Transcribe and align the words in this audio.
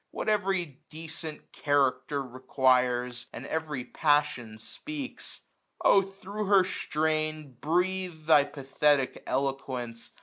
What 0.09 0.29
every 0.29 0.81
decent 0.89 1.51
character 1.51 2.23
requires. 2.23 3.27
And 3.31 3.45
every 3.45 3.83
passion 3.83 4.57
speaks: 4.57 5.41
O 5.79 6.01
thro* 6.01 6.45
her 6.45 6.63
strain 6.63 7.53
Breathe 7.61 8.25
thy 8.25 8.45
pathetic 8.45 9.21
eloquence 9.27 10.11